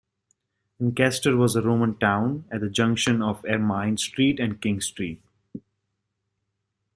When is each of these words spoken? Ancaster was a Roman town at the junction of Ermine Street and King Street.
Ancaster 0.81 1.37
was 1.37 1.55
a 1.55 1.61
Roman 1.61 1.95
town 1.95 2.45
at 2.51 2.61
the 2.61 2.71
junction 2.71 3.21
of 3.21 3.45
Ermine 3.45 3.97
Street 3.97 4.39
and 4.39 4.59
King 4.59 4.81
Street. 4.81 5.21